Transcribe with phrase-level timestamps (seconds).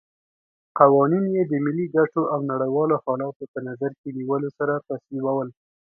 [0.79, 5.47] قوانین یې د ملي ګټو او نړیوالو حالاتو په نظر کې نیولو سره تصویبول.